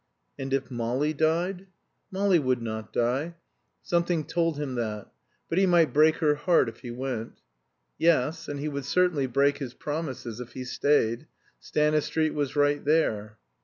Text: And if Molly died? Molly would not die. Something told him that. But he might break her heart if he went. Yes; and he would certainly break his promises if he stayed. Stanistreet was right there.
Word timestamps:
And 0.39 0.51
if 0.51 0.71
Molly 0.71 1.13
died? 1.13 1.67
Molly 2.09 2.39
would 2.39 2.59
not 2.59 2.91
die. 2.91 3.35
Something 3.83 4.23
told 4.25 4.57
him 4.57 4.73
that. 4.73 5.11
But 5.47 5.59
he 5.59 5.67
might 5.67 5.93
break 5.93 6.15
her 6.15 6.33
heart 6.33 6.67
if 6.67 6.79
he 6.79 6.89
went. 6.89 7.41
Yes; 7.99 8.47
and 8.47 8.59
he 8.59 8.67
would 8.67 8.85
certainly 8.85 9.27
break 9.27 9.59
his 9.59 9.75
promises 9.75 10.39
if 10.39 10.53
he 10.53 10.63
stayed. 10.63 11.27
Stanistreet 11.59 12.33
was 12.33 12.55
right 12.55 12.83
there. 12.83 13.37